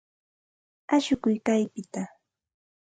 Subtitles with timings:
[0.95, 2.03] Ashukuy kaypita.